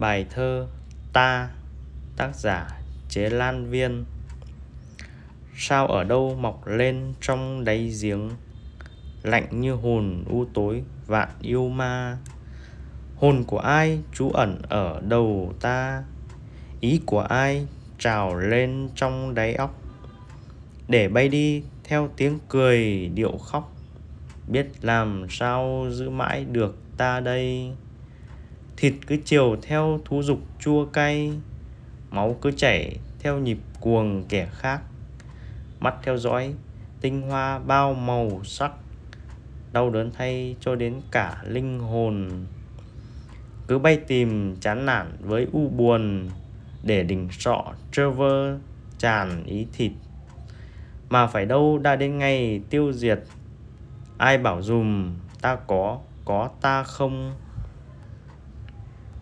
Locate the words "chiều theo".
29.24-30.00